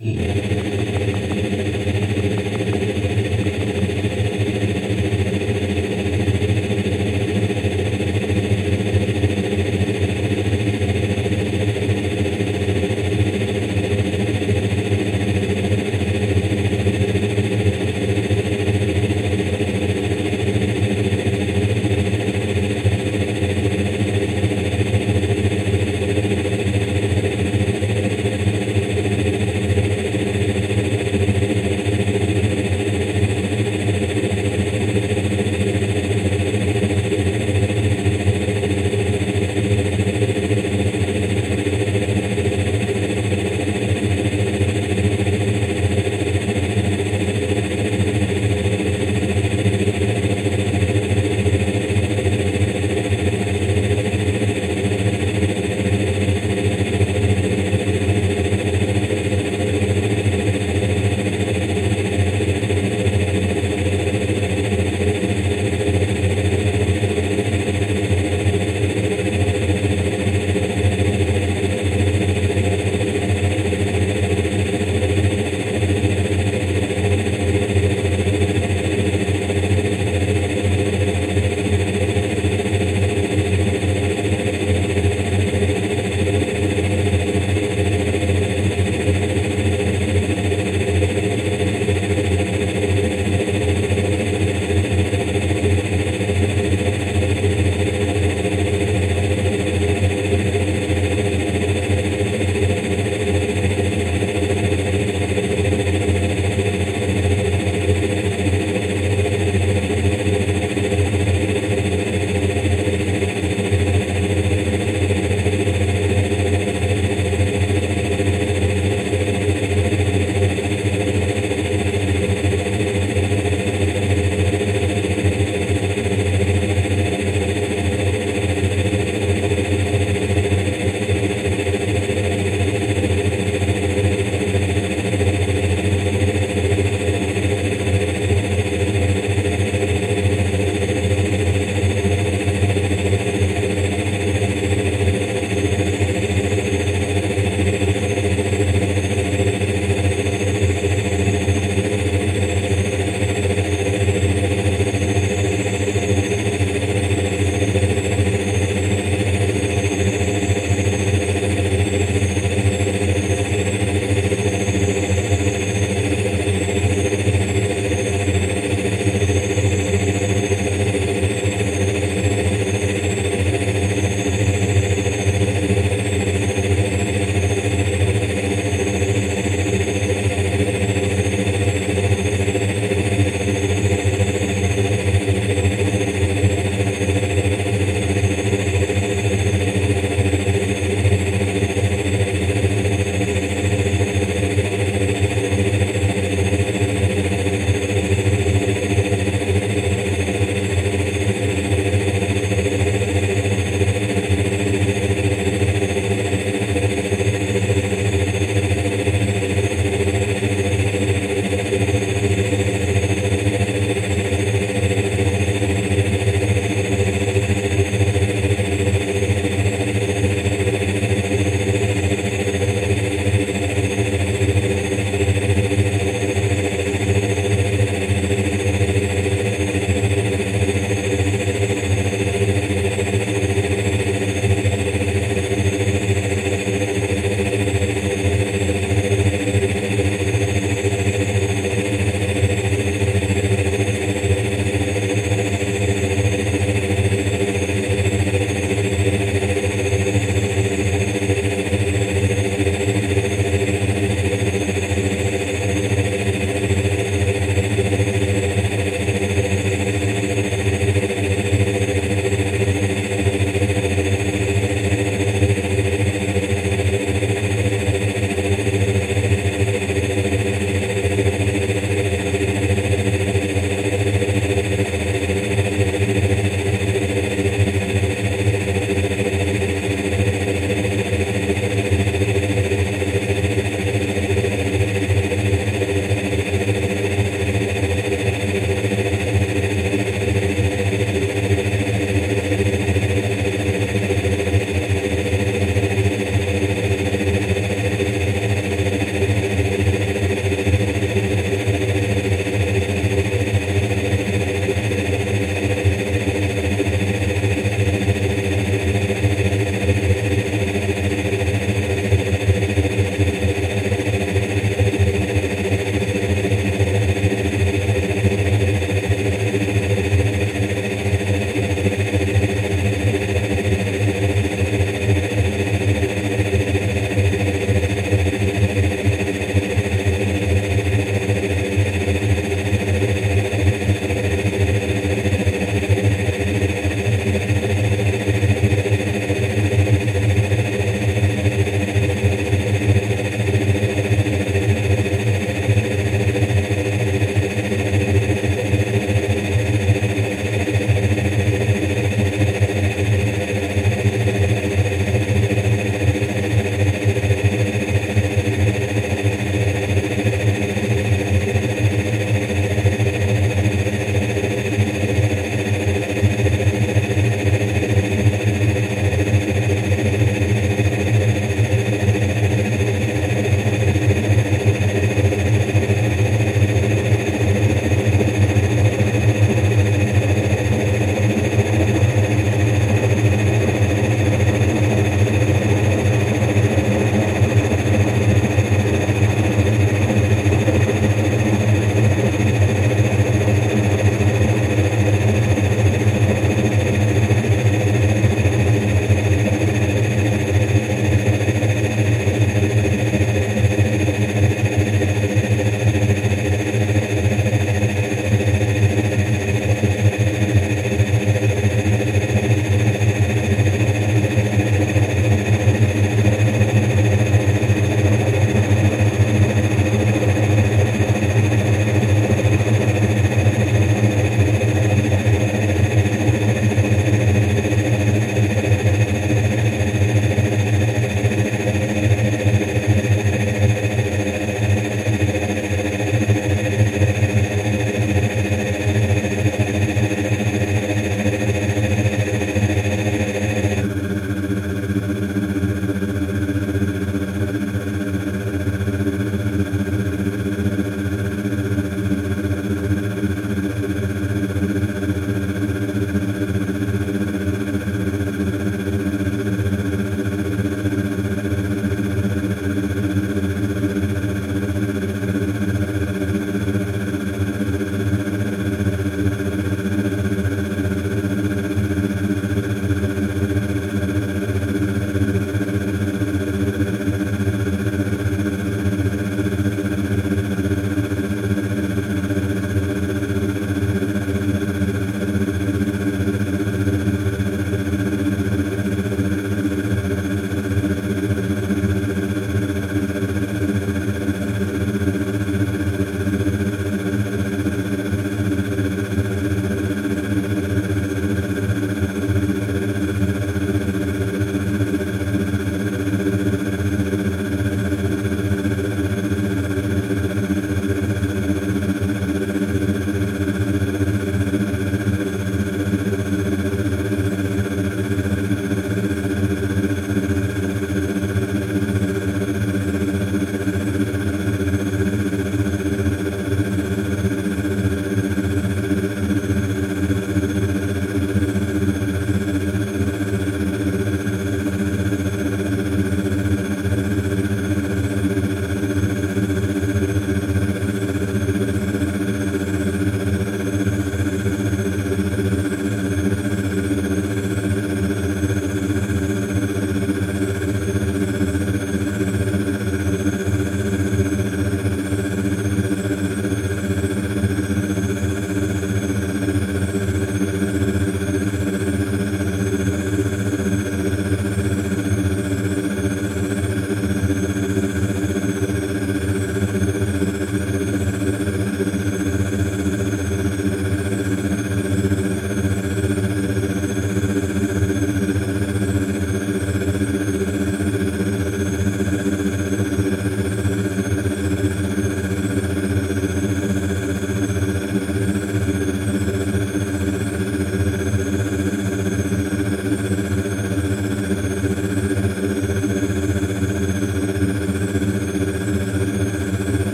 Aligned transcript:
Yeah. 0.00 1.23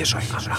Ikke 0.00 0.10
se 0.10 0.18
i 0.18 0.26
kamera. 0.30 0.56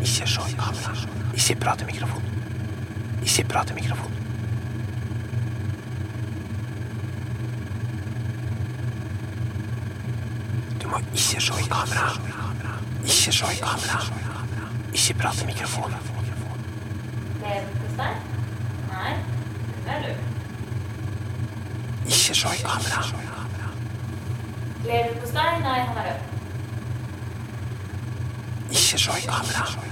Ikke 0.00 0.26
se 0.26 0.40
i 0.50 0.54
kamera. 0.56 0.94
Ikke 1.34 1.54
prat 1.60 1.80
i 1.80 1.84
mikrofon. 1.84 2.22
Ikke 3.22 3.44
prat 3.48 3.70
i 3.70 3.74
mikrofon. 3.74 4.12
Du 10.82 10.88
må 10.88 10.98
ikke 10.98 11.18
se 11.18 11.36
i 11.36 11.68
kamera. 11.68 12.06
Ikke 13.04 13.32
se 13.32 13.46
i 13.52 13.60
kamera. 13.60 14.00
Ikke 14.92 15.14
prat 15.20 15.42
i 15.42 15.46
mikrofon. 15.46 15.92
Leverpostei? 17.42 18.14
Nei, 18.88 19.12
det 19.84 19.92
er 19.98 20.00
du. 20.06 20.12
Ikke 22.06 22.34
se 22.40 22.56
i 22.56 22.64
kamera. 22.64 23.04
Leverpostei? 24.88 25.60
Nei, 25.60 25.78
han 25.80 25.96
er 25.96 26.10
rød. 26.10 26.28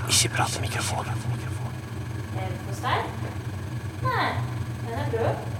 Ikke 0.08 0.28
prat 0.36 0.56
i 0.58 0.60
mikrofonen. 0.60 1.10
Er 1.10 1.14
det 1.14 1.22
på 1.22 1.28
mikrofon. 1.34 1.72
Nei, 4.02 4.28
den 4.86 4.98
er 4.98 5.06
rød. 5.12 5.55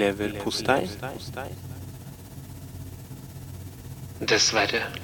Leverpostei. 0.00 0.88
Dessverre. 4.20 4.99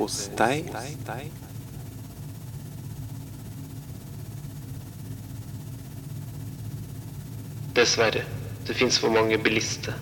Leverpostei. 0.00 0.64
Dessverre. 7.74 8.24
Det 8.66 8.74
fins 8.76 8.98
for 8.98 9.10
mange 9.10 9.38
bilister. 9.38 9.94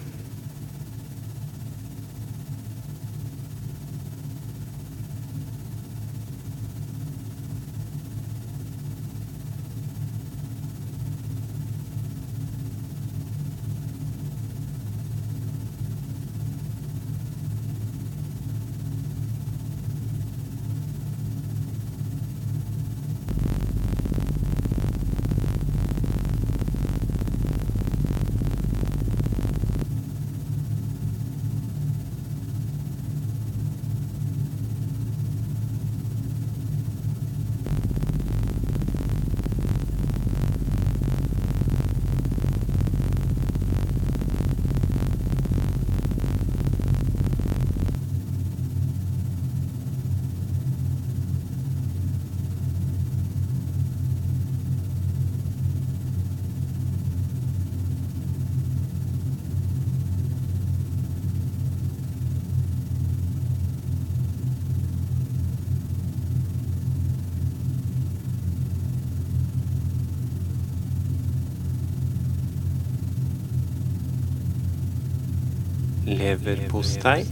Leverpostei. 76.19 77.25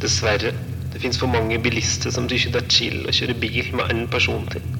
Dessverre. 0.00 0.52
Det 0.92 1.00
fins 1.00 1.18
for 1.18 1.26
mange 1.26 1.58
bilister 1.58 2.10
som 2.10 2.28
tykker 2.28 2.54
det 2.54 2.62
er 2.62 2.70
chill 2.72 3.02
å 3.06 3.14
kjøre 3.14 3.36
bil 3.42 3.74
med 3.74 3.92
én 3.94 4.06
person 4.10 4.46
til. 4.54 4.79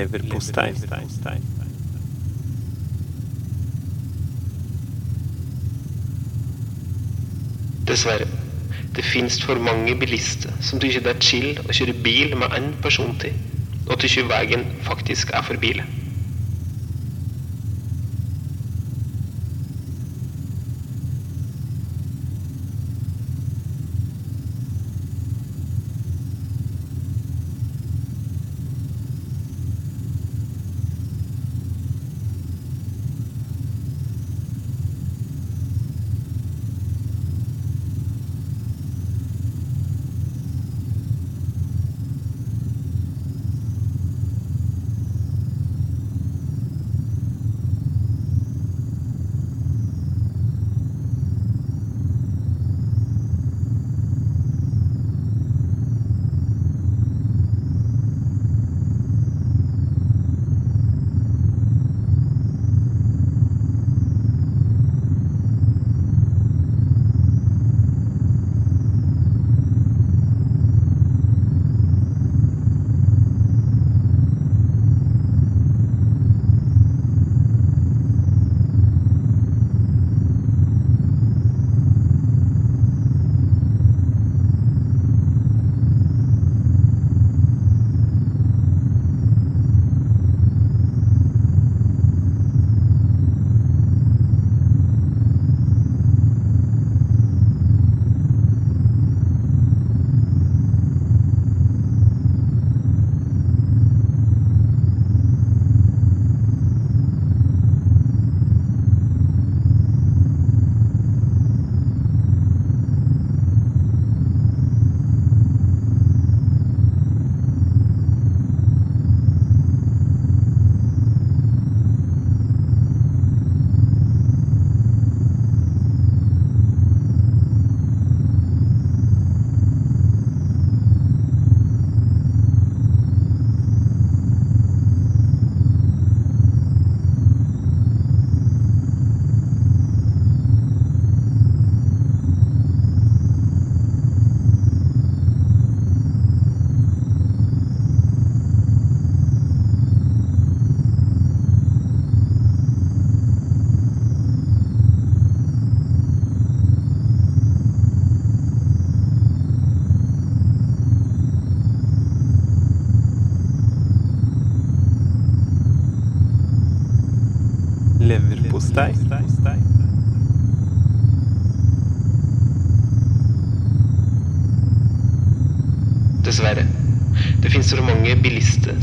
Leverpostei. 0.00 0.72
Dessverre. 7.86 8.26
Det 8.96 9.04
fins 9.04 9.38
for 9.44 9.58
mange 9.62 9.94
bilister 9.98 10.52
som 10.60 10.80
tykker 10.82 11.04
det 11.04 11.14
er 11.14 11.24
chill 11.24 11.60
å 11.62 11.74
kjøre 11.74 11.94
bil 12.04 12.36
med 12.38 12.54
én 12.56 12.72
person 12.82 13.12
til, 13.22 13.36
og 13.86 13.98
tykker 14.02 14.28
veien 14.30 14.66
faktisk 14.86 15.34
er 15.36 15.44
for 15.46 15.60
biler. 15.62 15.99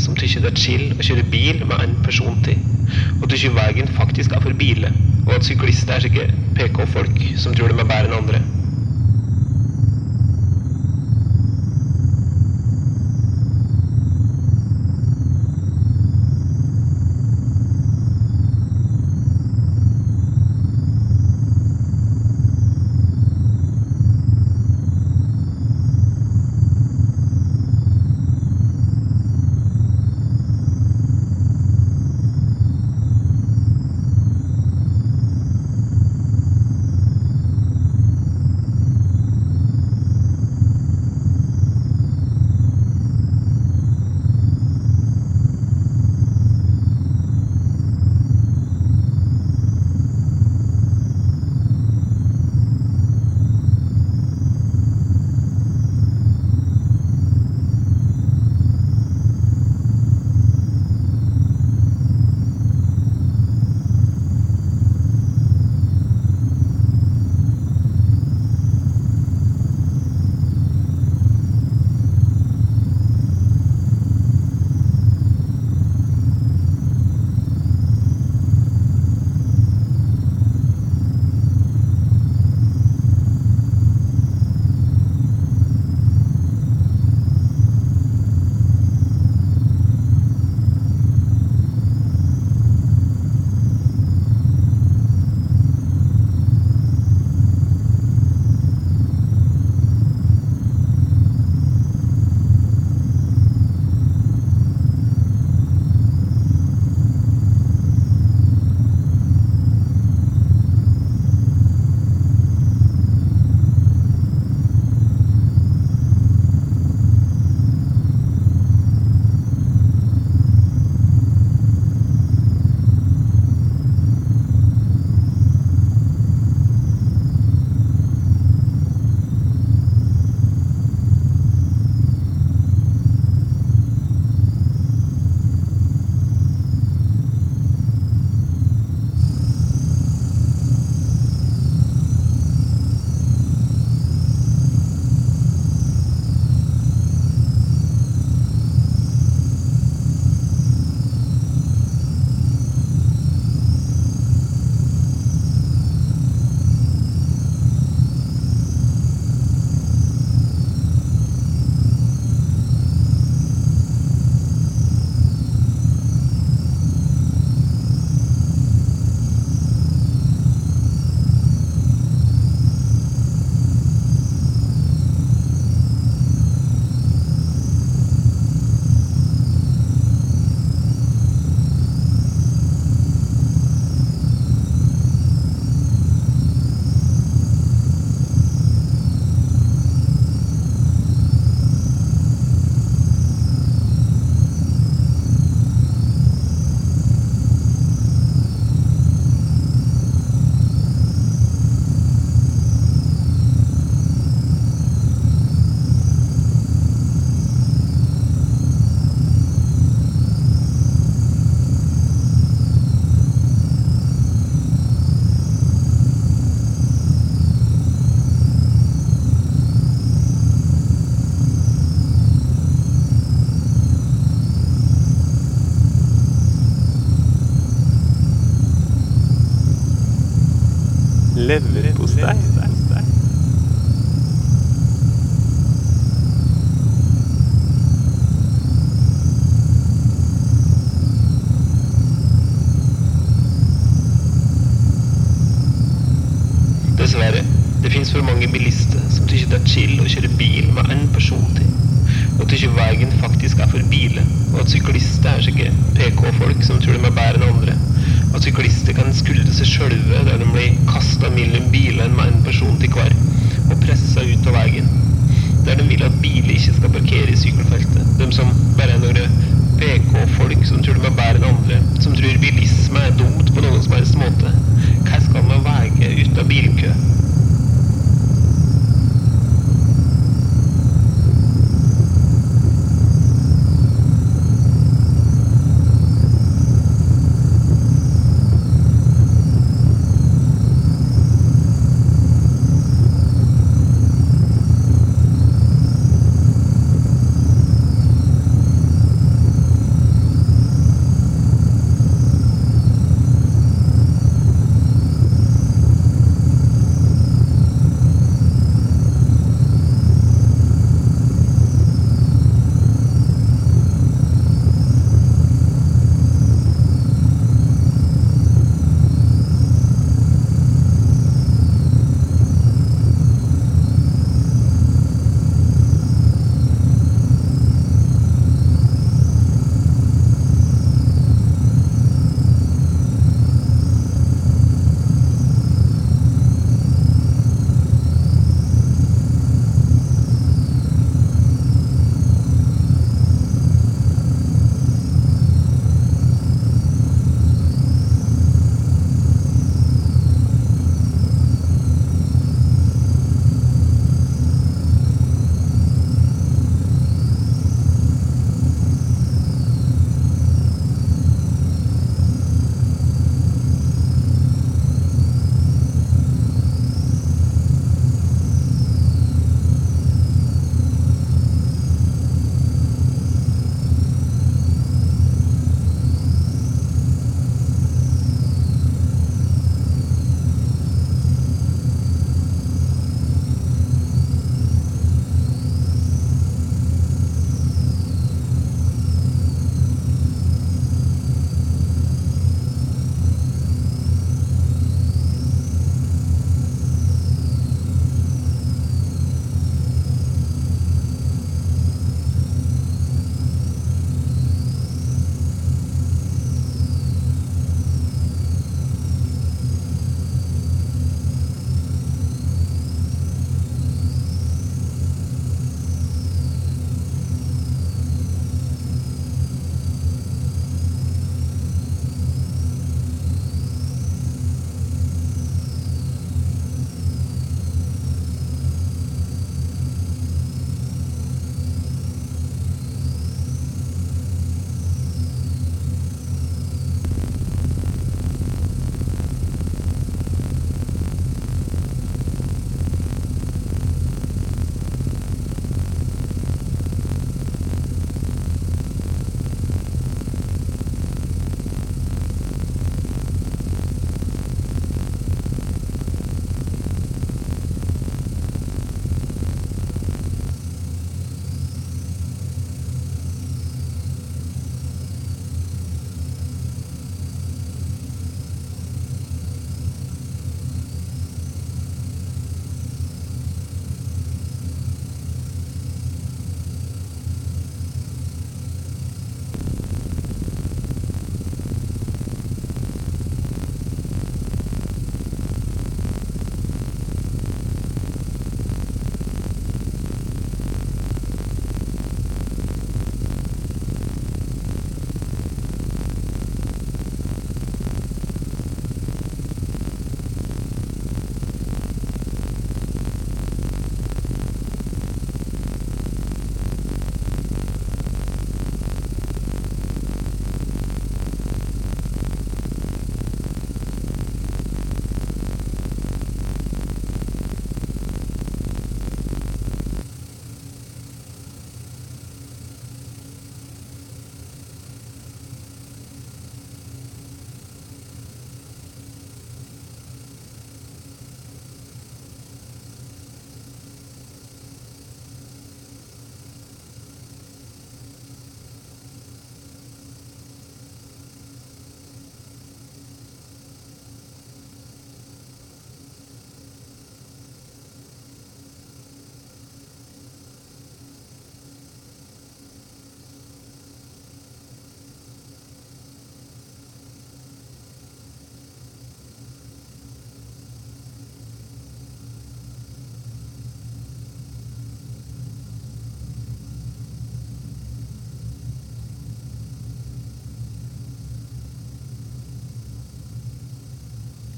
som 0.08 0.16
tykker 0.16 0.46
det 0.46 0.54
er 0.54 0.62
chill 0.64 0.86
å 0.96 1.04
kjøre 1.04 1.28
bil 1.32 1.64
med 1.68 1.84
en 1.84 1.96
person 2.06 2.38
til, 2.48 2.60
og 3.20 3.28
tykker 3.32 3.56
veien 3.58 3.90
faktisk 3.92 4.36
er 4.38 4.44
for 4.46 4.56
biler, 4.56 4.96
og 5.28 5.36
at 5.36 5.48
syklister 5.48 5.98
er 5.98 6.06
slike 6.06 6.30
PK-folk 6.56 7.26
som 7.36 7.56
tror 7.58 7.74
de 7.74 7.82
er 7.84 7.90
bedre 7.92 8.08
enn 8.08 8.22
andre. 8.22 8.40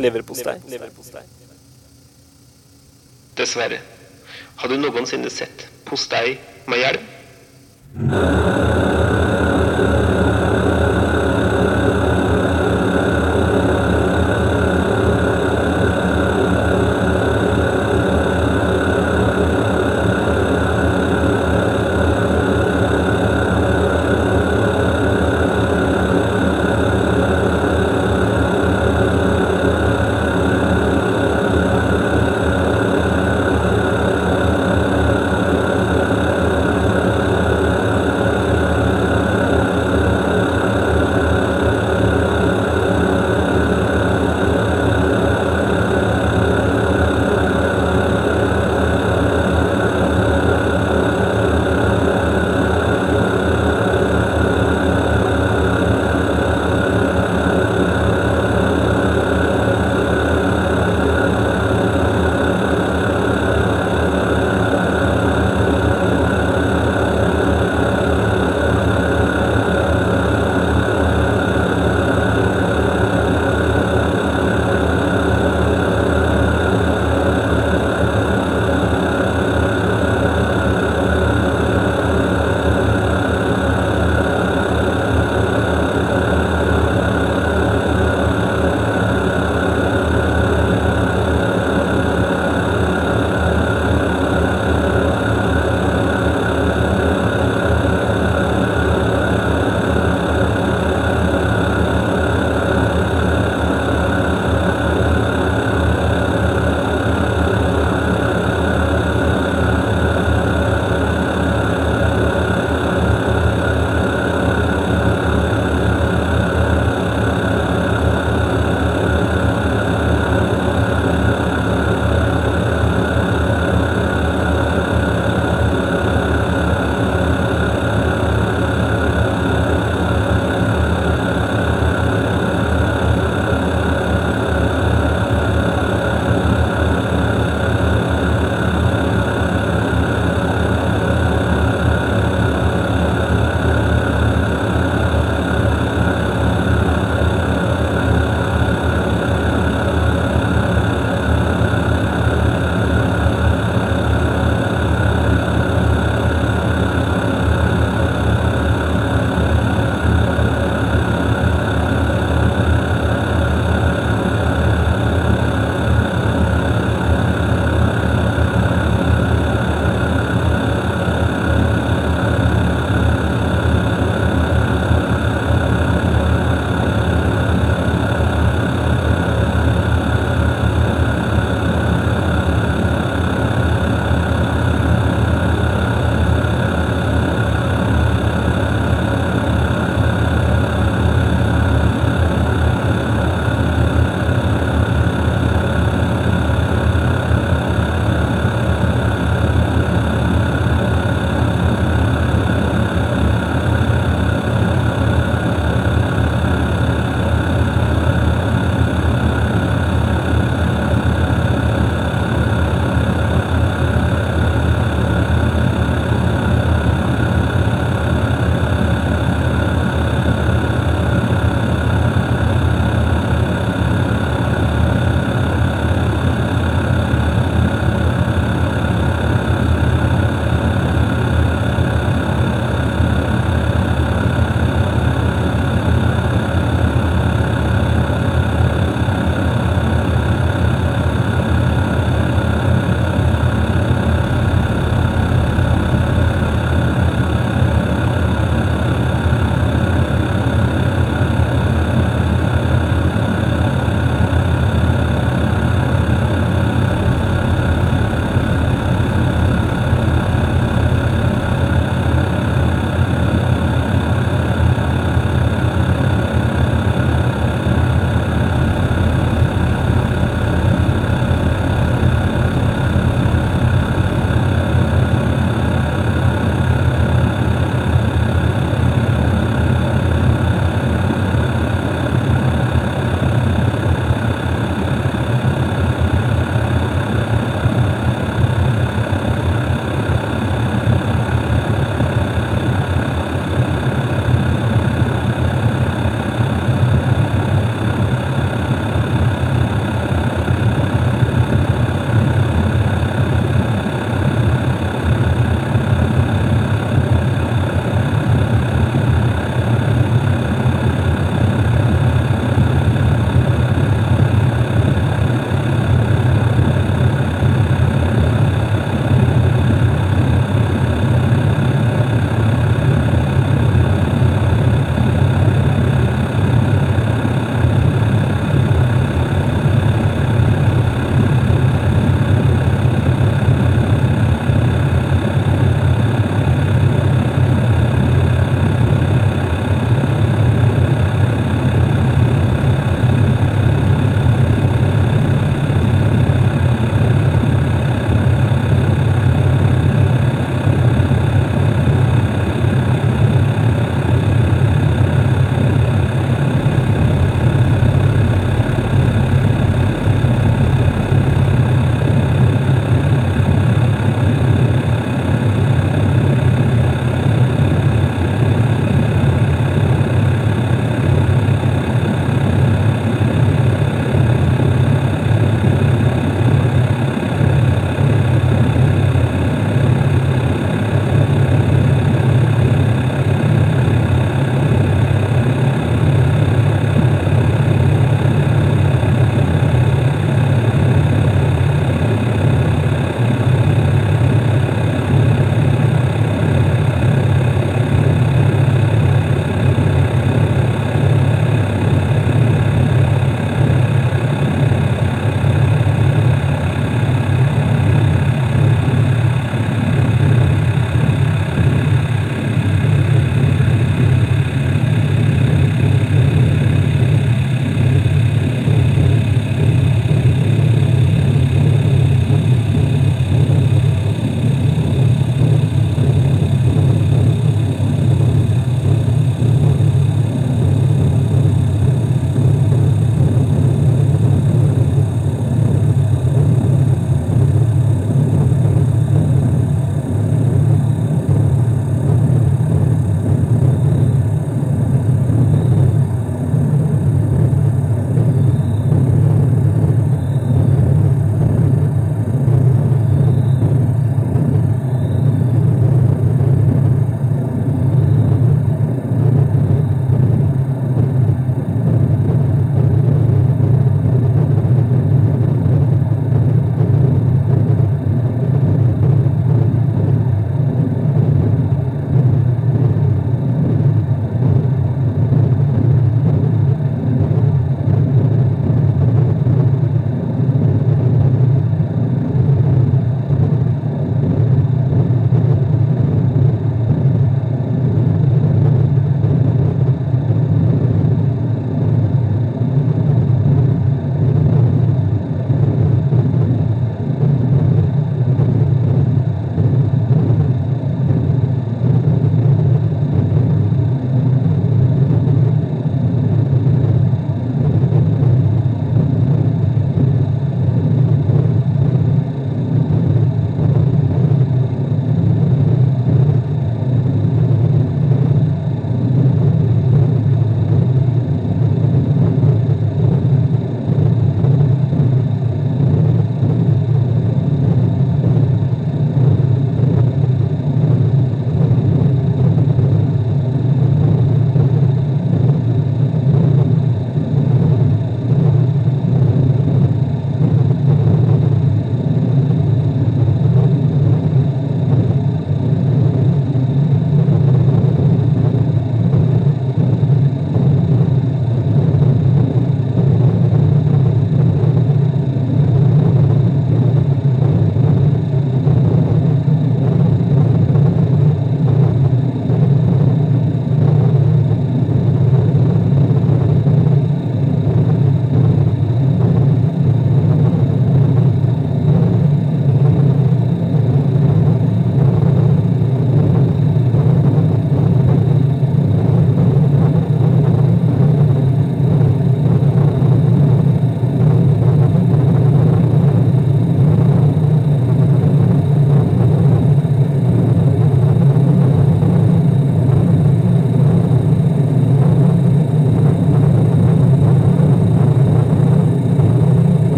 Leverpostei. 0.00 0.58
Dessverre. 3.36 3.80
Har 4.60 4.68
du 4.68 4.76
noensinne 4.76 5.30
sett 5.32 5.66
postei 5.88 6.38
med 6.68 6.82
hjelm? 6.84 7.08
må 8.10 8.59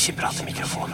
Ikke 0.00 0.16
prat 0.16 0.40
i 0.40 0.44
mikrofon. 0.44 0.89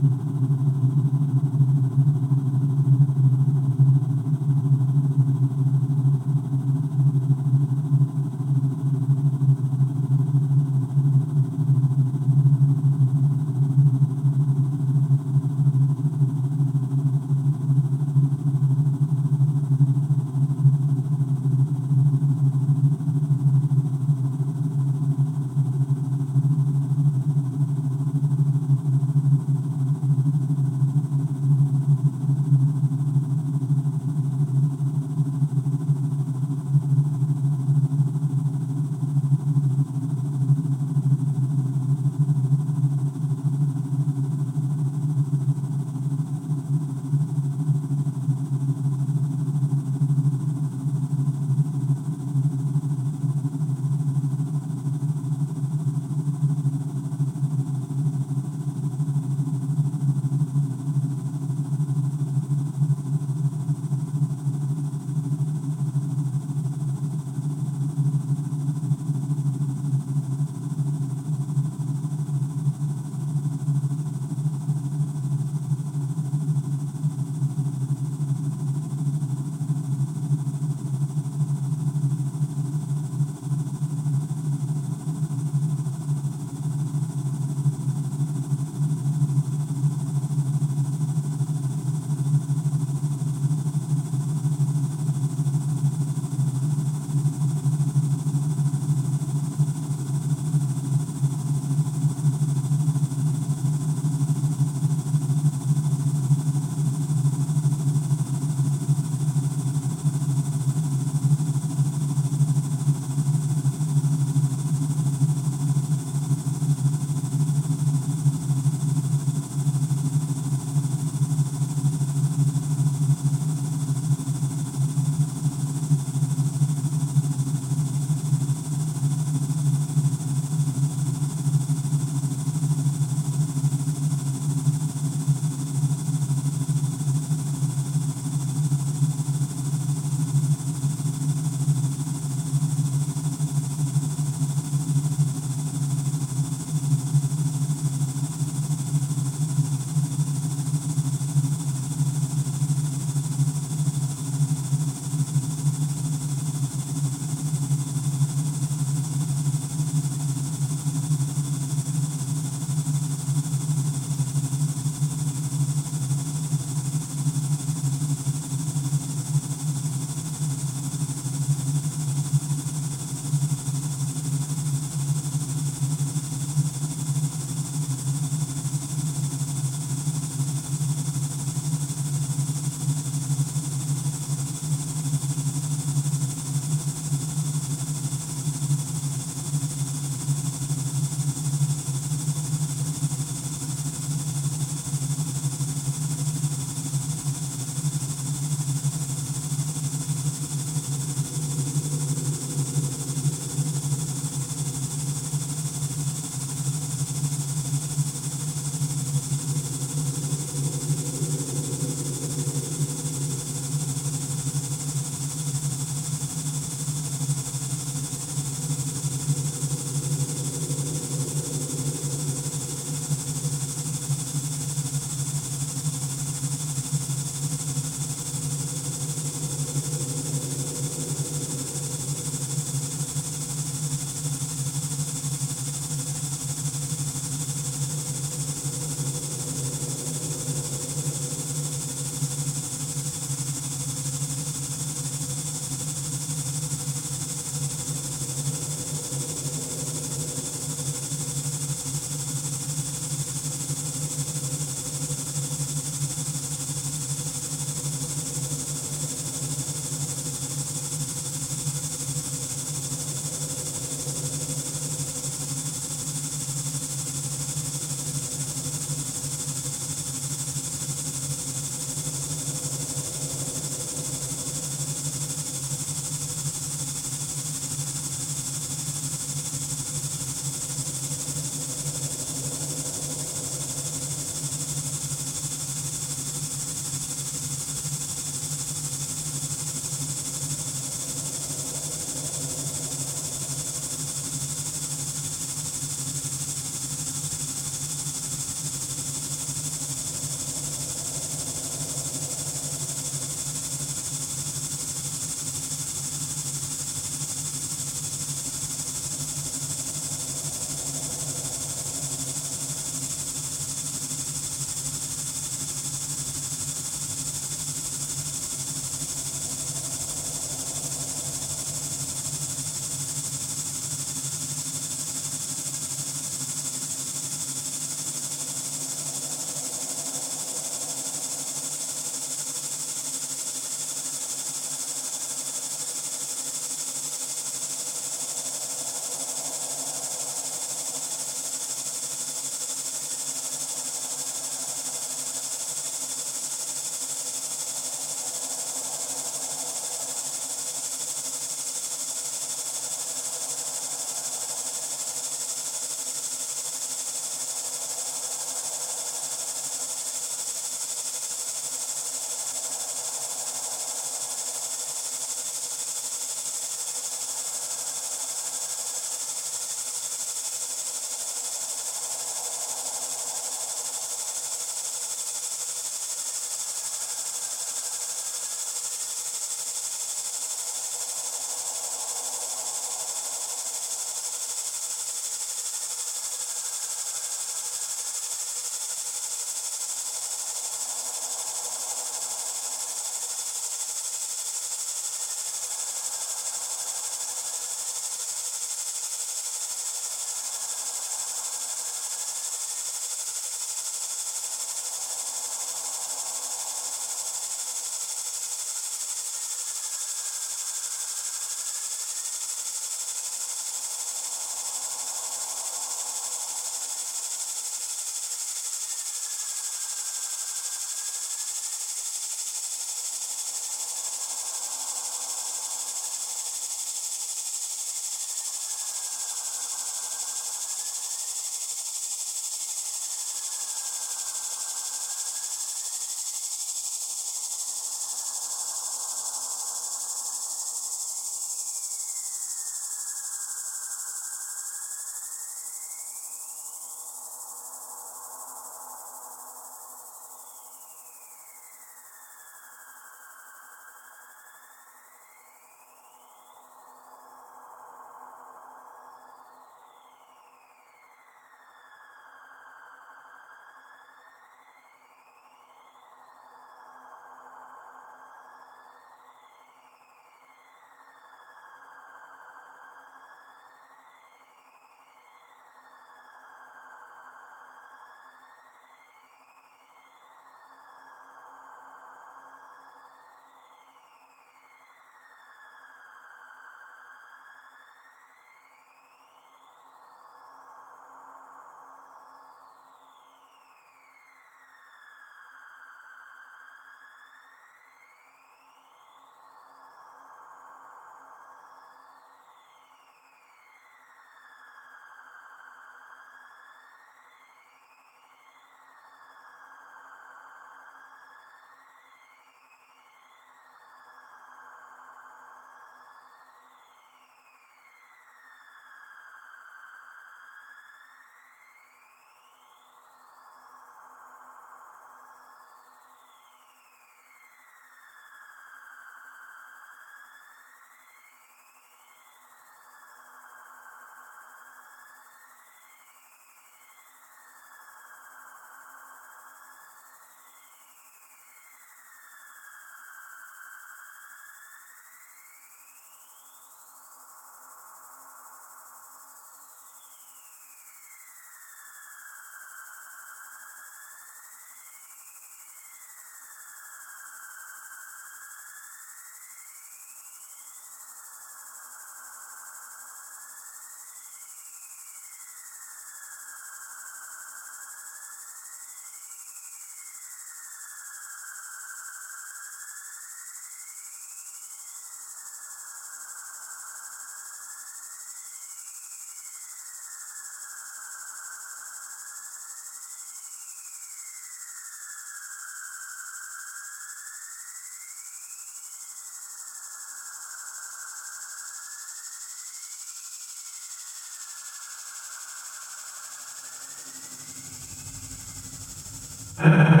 Yeah. 599.63 599.97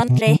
Andre. 0.00 0.16
play. 0.16 0.39